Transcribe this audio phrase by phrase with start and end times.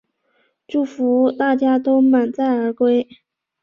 [0.67, 3.07] 祝福大家都满载而归